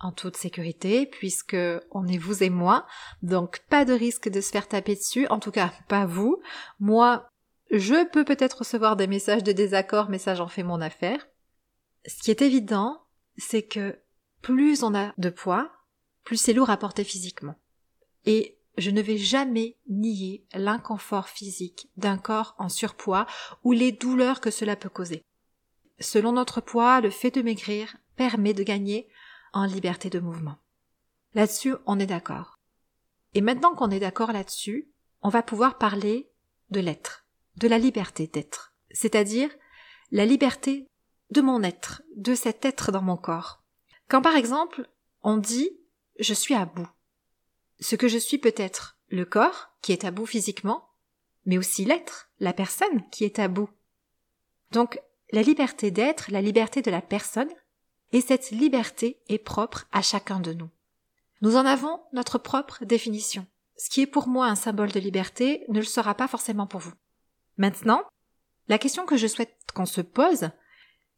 en 0.00 0.12
toute 0.12 0.36
sécurité 0.36 1.06
puisque 1.06 1.56
on 1.90 2.06
est 2.06 2.18
vous 2.18 2.42
et 2.42 2.50
moi, 2.50 2.86
donc 3.22 3.60
pas 3.68 3.84
de 3.84 3.92
risque 3.92 4.28
de 4.28 4.40
se 4.40 4.50
faire 4.50 4.68
taper 4.68 4.94
dessus, 4.94 5.26
en 5.28 5.38
tout 5.38 5.50
cas 5.50 5.72
pas 5.88 6.06
vous. 6.06 6.40
Moi, 6.78 7.28
je 7.70 8.08
peux 8.10 8.24
peut-être 8.24 8.58
recevoir 8.58 8.96
des 8.96 9.06
messages 9.06 9.44
de 9.44 9.52
désaccord, 9.52 10.08
mais 10.08 10.18
ça 10.18 10.34
j'en 10.34 10.48
fais 10.48 10.62
mon 10.62 10.80
affaire. 10.80 11.26
Ce 12.06 12.22
qui 12.22 12.30
est 12.30 12.42
évident, 12.42 13.02
c'est 13.36 13.62
que 13.62 13.98
plus 14.42 14.82
on 14.82 14.94
a 14.94 15.12
de 15.18 15.30
poids, 15.30 15.70
plus 16.24 16.36
c'est 16.36 16.52
lourd 16.52 16.70
à 16.70 16.76
porter 16.76 17.04
physiquement. 17.04 17.56
Et 18.24 18.58
je 18.78 18.90
ne 18.90 19.02
vais 19.02 19.18
jamais 19.18 19.76
nier 19.88 20.46
l'inconfort 20.54 21.28
physique 21.28 21.90
d'un 21.96 22.16
corps 22.16 22.54
en 22.58 22.68
surpoids 22.68 23.26
ou 23.64 23.72
les 23.72 23.92
douleurs 23.92 24.40
que 24.40 24.50
cela 24.50 24.76
peut 24.76 24.88
causer. 24.88 25.22
Selon 25.98 26.32
notre 26.32 26.60
poids, 26.60 27.00
le 27.00 27.10
fait 27.10 27.30
de 27.30 27.42
maigrir 27.42 27.96
permet 28.16 28.54
de 28.54 28.62
gagner 28.62 29.08
en 29.52 29.64
liberté 29.64 30.08
de 30.08 30.20
mouvement. 30.20 30.56
Là-dessus, 31.34 31.74
on 31.86 31.98
est 31.98 32.06
d'accord. 32.06 32.58
Et 33.34 33.40
maintenant 33.40 33.74
qu'on 33.74 33.90
est 33.90 34.00
d'accord 34.00 34.32
là-dessus, 34.32 34.90
on 35.22 35.28
va 35.28 35.42
pouvoir 35.42 35.78
parler 35.78 36.30
de 36.70 36.80
l'être, 36.80 37.26
de 37.56 37.68
la 37.68 37.78
liberté 37.78 38.26
d'être, 38.26 38.74
c'est-à-dire 38.90 39.50
la 40.10 40.24
liberté 40.24 40.89
de 41.30 41.40
mon 41.40 41.62
être, 41.62 42.02
de 42.16 42.34
cet 42.34 42.64
être 42.64 42.92
dans 42.92 43.02
mon 43.02 43.16
corps. 43.16 43.62
Quand 44.08 44.22
par 44.22 44.36
exemple, 44.36 44.88
on 45.22 45.36
dit 45.36 45.70
je 46.18 46.34
suis 46.34 46.54
à 46.54 46.66
bout, 46.66 46.88
ce 47.80 47.96
que 47.96 48.08
je 48.08 48.18
suis 48.18 48.38
peut-être 48.38 48.98
le 49.08 49.24
corps 49.24 49.70
qui 49.82 49.92
est 49.92 50.04
à 50.04 50.10
bout 50.10 50.26
physiquement, 50.26 50.88
mais 51.46 51.58
aussi 51.58 51.84
l'être, 51.84 52.30
la 52.38 52.52
personne 52.52 53.08
qui 53.10 53.24
est 53.24 53.38
à 53.38 53.48
bout. 53.48 53.70
Donc 54.70 55.00
la 55.32 55.42
liberté 55.42 55.90
d'être, 55.90 56.30
la 56.30 56.42
liberté 56.42 56.82
de 56.82 56.90
la 56.90 57.00
personne, 57.00 57.50
et 58.12 58.20
cette 58.20 58.50
liberté 58.50 59.20
est 59.28 59.38
propre 59.38 59.86
à 59.92 60.02
chacun 60.02 60.40
de 60.40 60.52
nous. 60.52 60.68
Nous 61.42 61.56
en 61.56 61.64
avons 61.64 62.00
notre 62.12 62.38
propre 62.38 62.84
définition. 62.84 63.46
Ce 63.76 63.88
qui 63.88 64.02
est 64.02 64.06
pour 64.06 64.28
moi 64.28 64.46
un 64.46 64.56
symbole 64.56 64.90
de 64.90 65.00
liberté 65.00 65.64
ne 65.68 65.78
le 65.78 65.86
sera 65.86 66.14
pas 66.14 66.28
forcément 66.28 66.66
pour 66.66 66.80
vous. 66.80 66.92
Maintenant, 67.56 68.02
la 68.68 68.78
question 68.78 69.06
que 69.06 69.16
je 69.16 69.26
souhaite 69.26 69.56
qu'on 69.74 69.86
se 69.86 70.00
pose, 70.00 70.50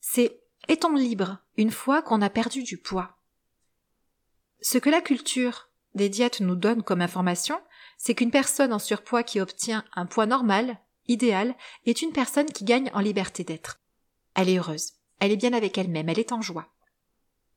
c'est 0.03 0.43
est-on 0.69 0.95
libre 0.95 1.39
une 1.57 1.71
fois 1.71 2.03
qu'on 2.03 2.21
a 2.21 2.29
perdu 2.29 2.65
du 2.65 2.77
poids 2.77 3.17
Ce 4.61 4.77
que 4.77 4.91
la 4.91 5.01
culture 5.01 5.71
des 5.95 6.09
diètes 6.09 6.41
nous 6.41 6.57
donnent 6.57 6.83
comme 6.83 7.01
information, 7.01 7.59
c'est 7.97 8.15
qu'une 8.15 8.33
personne 8.33 8.73
en 8.73 8.79
surpoids 8.79 9.23
qui 9.23 9.41
obtient 9.41 9.85
un 9.95 10.07
poids 10.07 10.27
normal, 10.27 10.79
idéal, 11.07 11.55
est 11.87 12.03
une 12.03 12.13
personne 12.13 12.51
qui 12.51 12.65
gagne 12.65 12.91
en 12.95 13.01
liberté 13.01 13.45
d'être. 13.45 13.81
Elle 14.35 14.49
est 14.49 14.59
heureuse, 14.59 14.95
elle 15.21 15.31
est 15.31 15.37
bien 15.37 15.53
avec 15.53 15.79
elle-même, 15.79 16.09
elle 16.09 16.19
est 16.19 16.33
en 16.33 16.43
joie. 16.43 16.69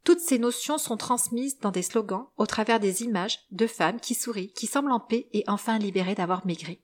Toutes 0.04 0.20
ces 0.20 0.38
notions 0.38 0.78
sont 0.78 0.98
transmises 0.98 1.58
dans 1.60 1.72
des 1.72 1.82
slogans 1.82 2.28
au 2.38 2.46
travers 2.46 2.80
des 2.80 3.02
images 3.02 3.40
de 3.50 3.66
femmes 3.66 4.00
qui 4.00 4.14
sourient, 4.14 4.54
qui 4.54 4.68
semblent 4.68 4.92
en 4.92 5.00
paix 5.00 5.28
et 5.34 5.44
enfin 5.48 5.80
libérées 5.80 6.14
d'avoir 6.14 6.46
maigri. 6.46 6.80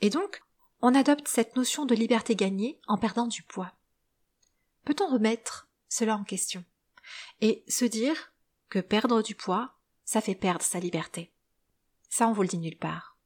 Et 0.00 0.10
donc, 0.10 0.42
on 0.80 0.94
adopte 0.94 1.26
cette 1.26 1.56
notion 1.56 1.86
de 1.86 1.94
liberté 1.96 2.36
gagnée 2.36 2.80
en 2.86 2.98
perdant 2.98 3.26
du 3.26 3.42
poids. 3.42 3.72
Peut-on 4.84 5.08
remettre 5.08 5.68
cela 5.88 6.16
en 6.16 6.24
question? 6.24 6.64
Et 7.40 7.64
se 7.68 7.84
dire 7.84 8.32
que 8.68 8.78
perdre 8.78 9.22
du 9.22 9.34
poids, 9.34 9.74
ça 10.04 10.20
fait 10.20 10.34
perdre 10.34 10.62
sa 10.62 10.80
liberté 10.80 11.32
Ça, 12.08 12.28
on 12.28 12.32
vous 12.32 12.42
le 12.42 12.48
dit 12.48 12.58
nulle 12.58 12.78
part. 12.78 13.16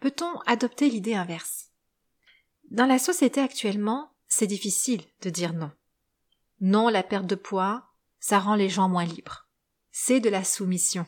Peut-on 0.00 0.38
adopter 0.46 0.88
l'idée 0.88 1.14
inverse? 1.14 1.70
Dans 2.70 2.86
la 2.86 2.98
société 2.98 3.40
actuellement, 3.40 4.12
c'est 4.28 4.46
difficile 4.46 5.02
de 5.22 5.30
dire 5.30 5.52
non. 5.52 5.72
Non, 6.60 6.88
la 6.88 7.02
perte 7.02 7.26
de 7.26 7.34
poids, 7.34 7.88
ça 8.20 8.38
rend 8.38 8.54
les 8.54 8.68
gens 8.68 8.88
moins 8.88 9.04
libres. 9.04 9.48
C'est 9.90 10.20
de 10.20 10.28
la 10.28 10.44
soumission. 10.44 11.06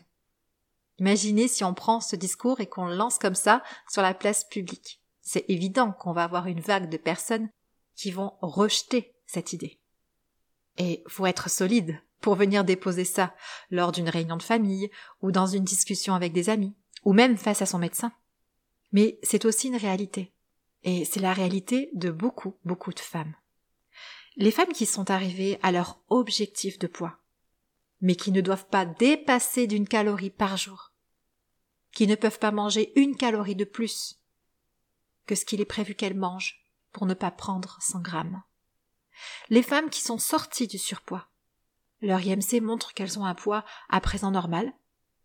Imaginez 0.98 1.48
si 1.48 1.64
on 1.64 1.74
prend 1.74 2.00
ce 2.00 2.16
discours 2.16 2.60
et 2.60 2.66
qu'on 2.66 2.86
le 2.86 2.96
lance 2.96 3.18
comme 3.18 3.34
ça 3.34 3.62
sur 3.88 4.02
la 4.02 4.14
place 4.14 4.44
publique. 4.44 5.00
C'est 5.20 5.44
évident 5.48 5.92
qu'on 5.92 6.12
va 6.12 6.24
avoir 6.24 6.46
une 6.46 6.60
vague 6.60 6.90
de 6.90 6.96
personnes 6.96 7.48
qui 7.94 8.10
vont 8.10 8.34
rejeter 8.40 9.12
cette 9.32 9.52
idée. 9.52 9.78
Et 10.78 11.02
faut 11.06 11.26
être 11.26 11.48
solide 11.48 12.00
pour 12.20 12.34
venir 12.34 12.64
déposer 12.64 13.04
ça 13.04 13.34
lors 13.70 13.92
d'une 13.92 14.08
réunion 14.08 14.36
de 14.36 14.42
famille 14.42 14.90
ou 15.22 15.32
dans 15.32 15.46
une 15.46 15.64
discussion 15.64 16.14
avec 16.14 16.32
des 16.32 16.50
amis 16.50 16.74
ou 17.04 17.12
même 17.12 17.36
face 17.36 17.62
à 17.62 17.66
son 17.66 17.78
médecin. 17.78 18.12
Mais 18.92 19.18
c'est 19.22 19.44
aussi 19.44 19.68
une 19.68 19.76
réalité. 19.76 20.32
Et 20.84 21.04
c'est 21.04 21.20
la 21.20 21.32
réalité 21.32 21.90
de 21.94 22.10
beaucoup, 22.10 22.56
beaucoup 22.64 22.92
de 22.92 23.00
femmes. 23.00 23.34
Les 24.36 24.50
femmes 24.50 24.72
qui 24.72 24.86
sont 24.86 25.10
arrivées 25.10 25.58
à 25.62 25.72
leur 25.72 26.00
objectif 26.08 26.78
de 26.78 26.86
poids, 26.86 27.18
mais 28.00 28.16
qui 28.16 28.32
ne 28.32 28.40
doivent 28.40 28.68
pas 28.68 28.86
dépasser 28.86 29.66
d'une 29.66 29.88
calorie 29.88 30.30
par 30.30 30.56
jour, 30.56 30.92
qui 31.92 32.06
ne 32.06 32.14
peuvent 32.14 32.38
pas 32.38 32.50
manger 32.50 32.92
une 32.98 33.16
calorie 33.16 33.56
de 33.56 33.64
plus 33.64 34.18
que 35.26 35.34
ce 35.34 35.44
qu'il 35.44 35.60
est 35.60 35.66
prévu 35.66 35.94
qu'elles 35.94 36.16
mangent 36.16 36.66
pour 36.92 37.06
ne 37.06 37.14
pas 37.14 37.30
prendre 37.30 37.78
100 37.80 38.00
grammes. 38.00 38.42
Les 39.49 39.62
femmes 39.62 39.90
qui 39.90 40.00
sont 40.00 40.19
sorties 40.19 40.66
du 40.66 40.78
surpoids, 40.78 41.28
leur 42.02 42.21
IMC 42.21 42.61
montre 42.61 42.95
qu'elles 42.95 43.19
ont 43.19 43.25
un 43.25 43.35
poids 43.35 43.64
à 43.88 44.00
présent 44.00 44.31
normal, 44.31 44.73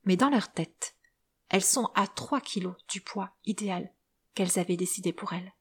mais 0.06 0.16
dans 0.16 0.30
leur 0.30 0.52
tête, 0.52 0.96
elles 1.50 1.64
sont 1.64 1.90
à 1.96 2.08
3 2.08 2.40
kilos 2.42 2.76
du 2.88 3.02
poids 3.02 3.32
idéal 3.46 3.92
qu'elles 4.36 4.60
avaient 4.60 4.78
décidé 4.78 5.12
pour 5.12 5.34
elles. 5.34 5.54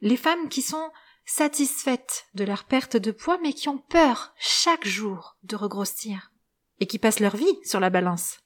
Les 0.00 0.16
femmes 0.16 0.48
qui 0.48 0.62
sont 0.62 0.90
satisfaites 1.24 2.28
de 2.34 2.44
leur 2.44 2.64
perte 2.64 2.96
de 2.96 3.10
poids 3.10 3.38
mais 3.42 3.52
qui 3.52 3.68
ont 3.68 3.78
peur 3.78 4.32
chaque 4.38 4.86
jour 4.86 5.36
de 5.42 5.56
regrossir 5.56 6.30
et 6.78 6.86
qui 6.86 6.98
passent 6.98 7.20
leur 7.20 7.36
vie 7.36 7.58
sur 7.64 7.80
la 7.80 7.90
balance. 7.90 8.38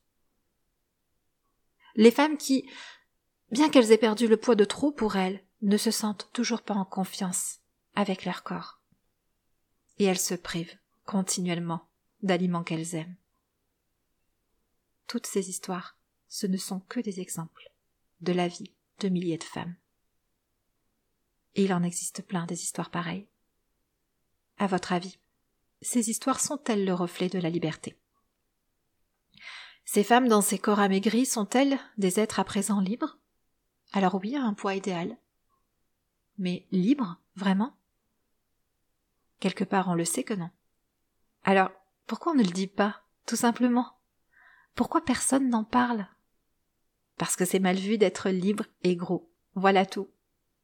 Les 1.97 2.11
femmes 2.11 2.39
qui, 2.39 2.71
bien 3.51 3.69
qu'elles 3.69 3.93
aient 3.93 3.99
perdu 3.99 4.29
le 4.29 4.37
poids 4.37 4.55
de 4.55 4.65
trop 4.65 4.93
pour 4.93 5.17
elles, 5.17 5.45
ne 5.61 5.77
se 5.77 5.91
sentent 5.91 6.31
toujours 6.33 6.63
pas 6.63 6.75
en 6.75 6.87
confiance 6.87 7.60
avec 8.01 8.25
leur 8.25 8.43
corps. 8.43 8.81
Et 9.99 10.05
elles 10.05 10.19
se 10.19 10.35
privent 10.35 10.79
continuellement 11.05 11.87
d'aliments 12.23 12.65
qu'elles 12.65 12.95
aiment. 12.95 13.17
Toutes 15.07 15.27
ces 15.27 15.51
histoires, 15.51 15.99
ce 16.29 16.47
ne 16.47 16.57
sont 16.57 16.81
que 16.81 17.01
des 17.01 17.21
exemples 17.21 17.71
de 18.23 18.33
la 18.33 18.49
vie 18.49 18.73
de 19.01 19.09
milliers 19.09 19.37
de 19.37 19.45
femmes. 19.45 19.77
Et 21.57 21.65
il 21.65 21.75
en 21.75 21.83
existe 21.83 22.23
plein 22.23 22.47
des 22.47 22.63
histoires 22.63 22.91
pareilles. 22.91 23.29
À 24.57 24.67
votre 24.67 24.93
avis, 24.93 25.19
ces 25.83 26.09
histoires 26.09 26.41
sont-elles 26.41 26.87
le 26.87 26.95
reflet 26.95 27.29
de 27.29 27.39
la 27.39 27.51
liberté? 27.51 27.99
Ces 29.85 30.05
femmes 30.05 30.29
dans 30.29 30.43
ces 30.43 30.59
corps 30.59 30.81
amaigris 30.81 31.27
sont-elles 31.27 31.79
des 31.99 32.19
êtres 32.19 32.41
à 32.41 32.45
présent 32.45 32.81
libres? 32.81 33.19
Alors 33.93 34.15
oui, 34.15 34.37
un 34.37 34.55
poids 34.55 34.75
idéal. 34.75 35.19
Mais 36.39 36.67
libres, 36.71 37.21
vraiment? 37.35 37.77
Quelque 39.41 39.65
part 39.65 39.89
on 39.89 39.95
le 39.95 40.05
sait 40.05 40.23
que 40.23 40.35
non. 40.35 40.51
Alors, 41.45 41.71
pourquoi 42.07 42.33
on 42.33 42.37
ne 42.37 42.45
le 42.45 42.51
dit 42.51 42.67
pas, 42.67 43.03
tout 43.27 43.37
simplement? 43.37 43.99
Pourquoi 44.75 45.05
personne 45.05 45.49
n'en 45.49 45.65
parle? 45.65 46.07
Parce 47.17 47.37
que 47.37 47.45
c'est 47.45 47.59
mal 47.59 47.77
vu 47.77 47.99
d'être 47.99 48.31
libre 48.31 48.65
et 48.83 48.97
gros. 48.97 49.31
Voilà 49.55 49.85
tout. 49.85 50.09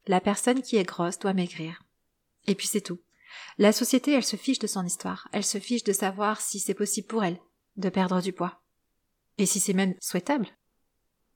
La 0.07 0.21
personne 0.21 0.63
qui 0.63 0.77
est 0.77 0.85
grosse 0.85 1.19
doit 1.19 1.35
maigrir. 1.35 1.83
Et 2.47 2.55
puis 2.55 2.67
c'est 2.67 2.81
tout. 2.81 3.01
La 3.59 3.73
société, 3.73 4.13
elle 4.13 4.25
se 4.25 4.37
fiche 4.37 4.59
de 4.59 4.67
son 4.67 4.85
histoire, 4.85 5.29
elle 5.33 5.45
se 5.45 5.59
fiche 5.59 5.85
de 5.85 5.93
savoir 5.93 6.41
si 6.41 6.61
c'est 6.61 6.75
possible 6.75 7.09
pour 7.09 7.25
elle 7.25 7.39
de 7.77 7.89
perdre 7.89 8.21
du 8.23 8.33
poids. 8.33 8.63
Et 9.39 9.47
si 9.47 9.61
c'est 9.61 9.75
même 9.75 9.95
souhaitable. 10.01 10.49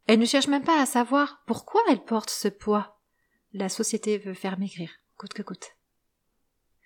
Elle 0.06 0.18
ne 0.18 0.26
cherche 0.26 0.48
même 0.48 0.64
pas 0.64 0.80
à 0.80 0.86
savoir 0.86 1.42
pourquoi 1.46 1.82
elle 1.88 2.04
porte 2.04 2.30
ce 2.30 2.48
poids. 2.48 3.00
La 3.52 3.68
société 3.68 4.18
veut 4.18 4.34
faire 4.34 4.58
maigrir, 4.58 4.90
coûte 5.16 5.34
que 5.34 5.42
coûte. 5.42 5.76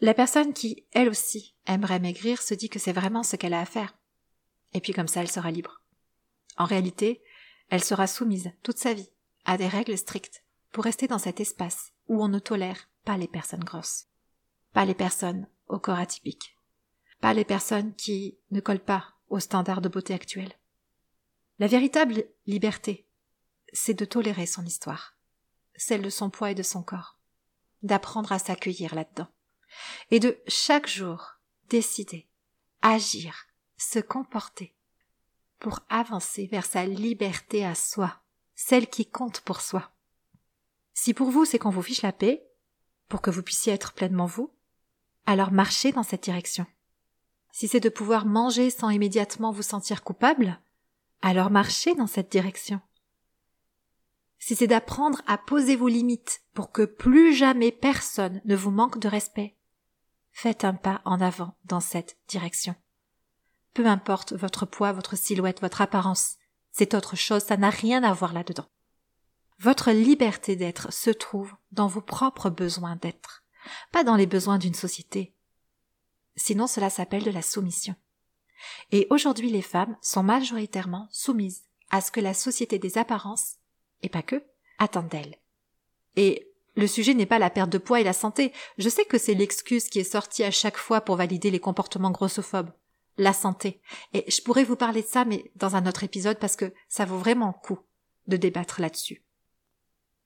La 0.00 0.14
personne 0.14 0.52
qui, 0.52 0.84
elle 0.92 1.08
aussi, 1.08 1.54
aimerait 1.66 2.00
maigrir 2.00 2.42
se 2.42 2.54
dit 2.54 2.68
que 2.68 2.78
c'est 2.78 2.92
vraiment 2.92 3.22
ce 3.22 3.36
qu'elle 3.36 3.54
a 3.54 3.60
à 3.60 3.66
faire. 3.66 3.96
Et 4.72 4.80
puis 4.80 4.92
comme 4.92 5.08
ça, 5.08 5.20
elle 5.20 5.30
sera 5.30 5.50
libre. 5.50 5.80
En 6.56 6.64
réalité, 6.64 7.22
elle 7.70 7.82
sera 7.82 8.06
soumise 8.06 8.52
toute 8.62 8.78
sa 8.78 8.92
vie 8.92 9.10
à 9.44 9.56
des 9.56 9.68
règles 9.68 9.96
strictes 9.96 10.44
pour 10.72 10.84
rester 10.84 11.06
dans 11.06 11.18
cet 11.18 11.40
espace 11.40 11.92
où 12.08 12.22
on 12.22 12.28
ne 12.28 12.38
tolère 12.38 12.88
pas 13.04 13.16
les 13.16 13.28
personnes 13.28 13.64
grosses, 13.64 14.06
pas 14.72 14.84
les 14.84 14.94
personnes 14.94 15.46
au 15.68 15.78
corps 15.78 15.98
atypique, 15.98 16.58
pas 17.20 17.32
les 17.32 17.44
personnes 17.44 17.94
qui 17.94 18.38
ne 18.50 18.60
collent 18.60 18.78
pas 18.80 19.14
aux 19.28 19.40
standards 19.40 19.80
de 19.80 19.88
beauté 19.88 20.12
actuels. 20.12 20.52
La 21.58 21.68
véritable 21.68 22.24
liberté, 22.46 23.06
c'est 23.72 23.94
de 23.94 24.04
tolérer 24.04 24.46
son 24.46 24.64
histoire, 24.64 25.16
celle 25.76 26.02
de 26.02 26.10
son 26.10 26.30
poids 26.30 26.50
et 26.50 26.54
de 26.54 26.62
son 26.62 26.82
corps, 26.82 27.18
d'apprendre 27.82 28.32
à 28.32 28.38
s'accueillir 28.38 28.94
là-dedans 28.94 29.28
et 30.10 30.20
de 30.20 30.38
chaque 30.46 30.88
jour 30.88 31.36
décider, 31.68 32.28
agir, 32.82 33.46
se 33.76 33.98
comporter 33.98 34.74
pour 35.58 35.80
avancer 35.88 36.46
vers 36.46 36.66
sa 36.66 36.84
liberté 36.86 37.64
à 37.64 37.74
soi, 37.74 38.20
celle 38.54 38.88
qui 38.88 39.06
compte 39.06 39.40
pour 39.40 39.60
soi. 39.60 39.90
Si 40.92 41.14
pour 41.14 41.30
vous 41.30 41.44
c'est 41.44 41.58
qu'on 41.58 41.70
vous 41.70 41.82
fiche 41.82 42.02
la 42.02 42.12
paix, 42.12 42.46
pour 43.08 43.22
que 43.22 43.30
vous 43.30 43.42
puissiez 43.42 43.72
être 43.72 43.92
pleinement 43.92 44.26
vous, 44.26 44.52
alors 45.26 45.52
marchez 45.52 45.92
dans 45.92 46.02
cette 46.02 46.24
direction. 46.24 46.66
Si 47.52 47.68
c'est 47.68 47.80
de 47.80 47.88
pouvoir 47.88 48.26
manger 48.26 48.70
sans 48.70 48.90
immédiatement 48.90 49.52
vous 49.52 49.62
sentir 49.62 50.02
coupable, 50.02 50.60
alors 51.22 51.50
marchez 51.50 51.94
dans 51.94 52.06
cette 52.06 52.30
direction 52.30 52.80
si 54.44 54.54
c'est 54.54 54.66
d'apprendre 54.66 55.22
à 55.26 55.38
poser 55.38 55.74
vos 55.74 55.88
limites 55.88 56.42
pour 56.52 56.70
que 56.70 56.82
plus 56.82 57.32
jamais 57.32 57.72
personne 57.72 58.42
ne 58.44 58.54
vous 58.54 58.70
manque 58.70 58.98
de 58.98 59.08
respect, 59.08 59.56
faites 60.34 60.64
un 60.64 60.74
pas 60.74 61.00
en 61.06 61.20
avant 61.20 61.56
dans 61.64 61.80
cette 61.80 62.18
direction. 62.28 62.74
Peu 63.72 63.86
importe 63.86 64.34
votre 64.34 64.66
poids, 64.66 64.92
votre 64.92 65.16
silhouette, 65.16 65.60
votre 65.62 65.80
apparence, 65.80 66.36
c'est 66.70 66.94
autre 66.94 67.16
chose, 67.16 67.44
ça 67.44 67.56
n'a 67.56 67.70
rien 67.70 68.02
à 68.02 68.12
voir 68.12 68.32
là-dedans. 68.32 68.66
Votre 69.60 69.92
liberté 69.92 70.56
d'être 70.56 70.92
se 70.92 71.10
trouve 71.10 71.54
dans 71.72 71.86
vos 71.86 72.00
propres 72.00 72.50
besoins 72.50 72.96
d'être, 72.96 73.44
pas 73.92 74.04
dans 74.04 74.16
les 74.16 74.26
besoins 74.26 74.58
d'une 74.58 74.74
société. 74.74 75.32
Sinon 76.36 76.66
cela 76.66 76.90
s'appelle 76.90 77.22
de 77.22 77.30
la 77.30 77.42
soumission. 77.42 77.94
Et 78.90 79.06
aujourd'hui 79.10 79.50
les 79.50 79.62
femmes 79.62 79.96
sont 80.02 80.22
majoritairement 80.22 81.08
soumises 81.10 81.62
à 81.90 82.00
ce 82.00 82.10
que 82.10 82.20
la 82.20 82.34
société 82.34 82.78
des 82.78 82.98
apparences 82.98 83.56
et 84.02 84.08
pas 84.08 84.22
que, 84.22 84.44
attendent 84.78 85.08
d'elle. 85.08 85.36
Et 86.16 86.53
le 86.76 86.86
sujet 86.86 87.14
n'est 87.14 87.26
pas 87.26 87.38
la 87.38 87.50
perte 87.50 87.70
de 87.70 87.78
poids 87.78 88.00
et 88.00 88.04
la 88.04 88.12
santé. 88.12 88.52
Je 88.78 88.88
sais 88.88 89.04
que 89.04 89.18
c'est 89.18 89.34
l'excuse 89.34 89.88
qui 89.88 90.00
est 90.00 90.04
sortie 90.04 90.42
à 90.42 90.50
chaque 90.50 90.76
fois 90.76 91.00
pour 91.00 91.16
valider 91.16 91.50
les 91.50 91.60
comportements 91.60 92.10
grossophobes. 92.10 92.72
La 93.16 93.32
santé. 93.32 93.80
Et 94.12 94.28
je 94.28 94.42
pourrais 94.42 94.64
vous 94.64 94.74
parler 94.74 95.02
de 95.02 95.06
ça, 95.06 95.24
mais 95.24 95.52
dans 95.54 95.76
un 95.76 95.86
autre 95.86 96.02
épisode, 96.02 96.38
parce 96.40 96.56
que 96.56 96.72
ça 96.88 97.04
vaut 97.04 97.18
vraiment 97.18 97.54
le 97.56 97.66
coup 97.66 97.78
de 98.26 98.36
débattre 98.36 98.80
là-dessus. 98.80 99.22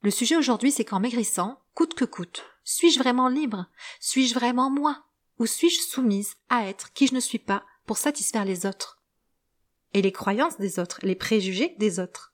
Le 0.01 0.09
sujet 0.09 0.37
aujourd'hui, 0.37 0.71
c'est 0.71 0.85
qu'en 0.85 0.99
maigrissant, 0.99 1.61
coûte 1.75 1.93
que 1.93 2.05
coûte, 2.05 2.45
suis-je 2.63 2.97
vraiment 2.97 3.27
libre? 3.27 3.67
Suis-je 3.99 4.33
vraiment 4.33 4.71
moi? 4.71 5.03
Ou 5.37 5.45
suis-je 5.45 5.81
soumise 5.81 6.33
à 6.49 6.65
être 6.67 6.93
qui 6.93 7.05
je 7.05 7.13
ne 7.13 7.19
suis 7.19 7.39
pas 7.39 7.63
pour 7.85 7.97
satisfaire 7.97 8.45
les 8.45 8.65
autres? 8.65 9.01
Et 9.93 10.01
les 10.01 10.11
croyances 10.11 10.57
des 10.57 10.79
autres, 10.79 10.99
les 11.03 11.15
préjugés 11.15 11.75
des 11.77 11.99
autres. 11.99 12.33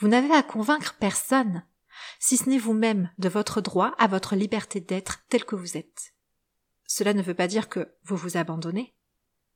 Vous 0.00 0.08
n'avez 0.08 0.32
à 0.34 0.42
convaincre 0.42 0.96
personne, 0.98 1.64
si 2.18 2.36
ce 2.36 2.48
n'est 2.48 2.58
vous-même 2.58 3.10
de 3.18 3.28
votre 3.28 3.60
droit 3.60 3.94
à 3.98 4.06
votre 4.06 4.36
liberté 4.36 4.80
d'être 4.80 5.24
tel 5.28 5.44
que 5.44 5.56
vous 5.56 5.76
êtes. 5.76 6.14
Cela 6.84 7.14
ne 7.14 7.22
veut 7.22 7.34
pas 7.34 7.48
dire 7.48 7.68
que 7.68 7.94
vous 8.04 8.16
vous 8.16 8.36
abandonnez. 8.36 8.94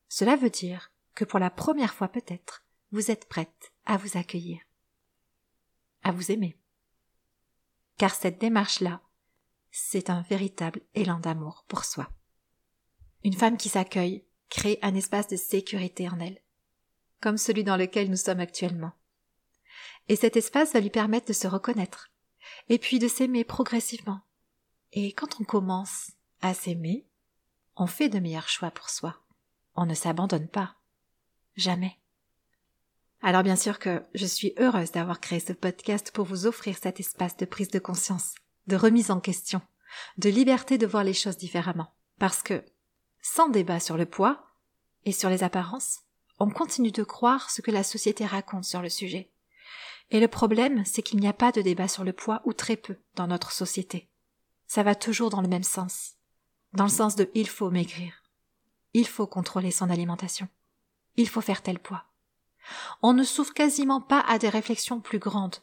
Cela 0.09 0.37
veut 0.37 0.50
dire 0.50 0.92
que 1.14 1.25
pour 1.25 1.38
la 1.38 1.50
première 1.50 1.94
fois 1.94 2.09
peut-être, 2.09 2.64
vous 2.92 3.11
êtes 3.11 3.28
prête 3.28 3.73
à 3.87 3.97
vous 3.97 4.16
accueillir, 4.16 4.61
à 6.02 6.12
vous 6.12 6.32
aimer. 6.32 6.59
Car 7.99 8.14
cette 8.14 8.40
démarche-là, 8.40 9.00
c'est 9.70 10.11
un 10.11 10.23
véritable 10.23 10.80
élan 10.94 11.20
d'amour 11.20 11.64
pour 11.68 11.85
soi. 11.85 12.11
Une 13.23 13.35
femme 13.35 13.56
qui 13.56 13.68
s'accueille 13.68 14.25
crée 14.49 14.78
un 14.82 14.94
espace 14.94 15.28
de 15.28 15.37
sécurité 15.37 16.09
en 16.09 16.18
elle, 16.18 16.42
comme 17.20 17.37
celui 17.37 17.62
dans 17.62 17.76
lequel 17.76 18.11
nous 18.11 18.16
sommes 18.16 18.40
actuellement 18.40 18.92
et 20.11 20.16
cet 20.16 20.37
espace 20.37 20.73
va 20.73 20.80
lui 20.80 20.90
permettre 20.90 21.28
de 21.28 21.32
se 21.32 21.47
reconnaître 21.47 22.11
et 22.68 22.78
puis 22.78 22.99
de 22.99 23.09
s'aimer 23.09 23.44
progressivement. 23.44 24.20
Et 24.92 25.12
quand 25.12 25.40
on 25.40 25.44
commence 25.44 26.12
à 26.40 26.54
s'aimer, 26.54 27.06
on 27.76 27.87
fait 27.87 28.09
de 28.09 28.18
meilleurs 28.18 28.49
choix 28.49 28.70
pour 28.70 28.90
soi. 28.90 29.16
On 29.75 29.87
ne 29.87 29.94
s'abandonne 29.94 30.49
pas. 30.49 30.76
Jamais. 31.56 31.99
Alors 33.23 33.42
bien 33.42 33.56
sûr 33.56 33.78
que 33.78 34.02
je 34.14 34.26
suis 34.26 34.54
heureuse 34.59 34.92
d'avoir 34.92 35.20
créé 35.20 35.40
ce 35.40 35.52
podcast 35.52 36.11
pour 36.12 36.25
vous 36.25 36.47
offrir 36.47 36.76
cet 36.76 37.00
espace 37.00 37.37
de 37.37 37.44
prise 37.44 37.70
de 37.70 37.78
conscience, 37.78 38.35
de 38.66 38.76
remise 38.76 39.11
en 39.11 39.20
question, 39.20 39.61
de 40.16 40.30
liberté 40.30 40.78
de 40.78 40.87
voir 40.87 41.04
les 41.04 41.14
choses 41.14 41.37
différemment. 41.37 41.94
Parce 42.18 42.42
que, 42.42 42.64
sans 43.20 43.49
débat 43.49 43.80
sur 43.80 43.97
le 43.97 44.06
poids 44.06 44.47
et 45.04 45.12
sur 45.12 45.28
les 45.28 45.42
apparences, 45.42 46.00
on 46.38 46.50
continue 46.50 46.92
de 46.92 47.02
croire 47.02 47.50
ce 47.50 47.61
que 47.61 47.70
la 47.70 47.82
société 47.82 48.25
raconte 48.25 48.64
sur 48.64 48.80
le 48.80 48.88
sujet. 48.88 49.30
Et 50.11 50.21
le 50.21 50.29
problème, 50.29 50.85
c'est 50.85 51.02
qu'il 51.02 51.21
n'y 51.21 51.29
a 51.29 51.33
pas 51.33 51.52
de 51.52 51.62
débat 51.62 51.88
sur 51.88 52.05
le 52.05 52.12
poids 52.12 52.43
ou 52.45 52.52
très 52.52 52.76
peu 52.76 52.97
dans 53.14 53.26
notre 53.26 53.52
société. 53.52 54.09
Ça 54.67 54.83
va 54.83 54.95
toujours 54.95 55.31
dans 55.31 55.40
le 55.40 55.49
même 55.49 55.64
sens. 55.64 56.14
Dans 56.73 56.85
le 56.85 56.90
sens 56.90 57.17
de 57.17 57.31
il 57.35 57.49
faut 57.49 57.71
maigrir. 57.71 58.23
Il 58.93 59.07
faut 59.07 59.26
contrôler 59.26 59.71
son 59.71 59.90
alimentation. 59.90 60.49
Il 61.17 61.29
faut 61.29 61.40
faire 61.40 61.62
tel 61.62 61.79
poids. 61.79 62.05
On 63.02 63.12
ne 63.12 63.25
souffre 63.25 63.55
quasiment 63.55 64.00
pas 64.00 64.21
à 64.21 64.38
des 64.38 64.49
réflexions 64.49 65.00
plus 65.00 65.19
grandes 65.19 65.57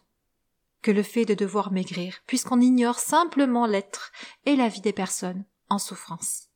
que 0.81 0.91
le 0.91 1.03
fait 1.03 1.25
de 1.25 1.33
devoir 1.33 1.71
maigrir, 1.71 2.19
puisqu'on 2.27 2.61
ignore 2.61 2.99
simplement 2.99 3.65
l'être 3.65 4.11
et 4.45 4.55
la 4.55 4.69
vie 4.69 4.81
des 4.81 4.93
personnes 4.93 5.43
en 5.69 5.79
souffrance. 5.79 6.47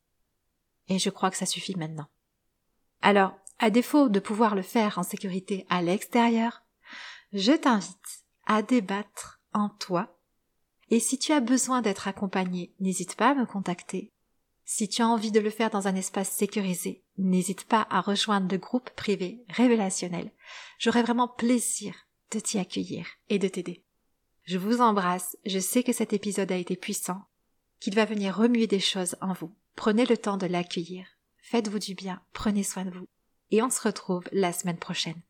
Et 0.88 1.00
je 1.00 1.10
crois 1.10 1.32
que 1.32 1.38
ça 1.38 1.46
suffit 1.46 1.76
maintenant. 1.76 2.08
Alors, 3.02 3.34
à 3.60 3.70
défaut 3.70 4.10
de 4.10 4.20
pouvoir 4.20 4.56
le 4.56 4.62
faire 4.62 4.98
en 4.98 5.04
sécurité 5.04 5.66
à 5.70 5.82
l'extérieur, 5.82 6.64
je 7.34 7.54
t'invite 7.54 8.26
à 8.46 8.62
débattre 8.62 9.42
en 9.54 9.70
toi. 9.70 10.18
Et 10.90 11.00
si 11.00 11.18
tu 11.18 11.32
as 11.32 11.40
besoin 11.40 11.82
d'être 11.82 12.08
accompagné, 12.08 12.74
n'hésite 12.80 13.16
pas 13.16 13.32
à 13.32 13.36
me 13.36 13.46
contacter. 13.46 14.12
Si 14.66 14.88
tu 14.88 15.02
as 15.02 15.08
envie 15.08 15.32
de 15.32 15.40
le 15.40 15.50
faire 15.50 15.70
dans 15.70 15.88
un 15.88 15.96
espace 15.96 16.30
sécurisé, 16.30 17.04
n'hésite 17.18 17.66
pas 17.66 17.88
à 17.90 18.02
rejoindre 18.02 18.52
le 18.52 18.58
groupe 18.58 18.90
privé 18.92 19.44
révélationnel. 19.50 20.32
J'aurai 20.80 21.02
vraiment 21.02 21.28
plaisir 21.28 21.94
de 22.32 22.40
t'y 22.40 22.60
accueillir 22.60 23.06
et 23.30 23.40
de 23.40 23.48
t'aider. 23.48 23.84
Je 24.44 24.58
vous 24.58 24.82
embrasse, 24.82 25.38
je 25.46 25.60
sais 25.60 25.84
que 25.84 25.94
cet 25.94 26.14
épisode 26.14 26.52
a 26.52 26.58
été 26.58 26.76
puissant, 26.76 27.22
qu'il 27.80 27.96
va 27.96 28.06
venir 28.06 28.36
remuer 28.36 28.68
des 28.68 28.80
choses 28.80 29.16
en 29.22 29.34
vous. 29.34 29.54
Prenez 29.76 30.06
le 30.06 30.18
temps 30.18 30.38
de 30.38 30.48
l'accueillir. 30.48 31.06
Faites-vous 31.44 31.80
du 31.80 31.96
bien, 31.96 32.22
prenez 32.34 32.64
soin 32.64 32.86
de 32.86 32.92
vous 32.92 33.08
et 33.52 33.62
on 33.62 33.70
se 33.70 33.82
retrouve 33.82 34.24
la 34.32 34.54
semaine 34.54 34.78
prochaine. 34.78 35.22